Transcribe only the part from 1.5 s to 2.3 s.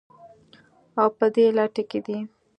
لټه کې دي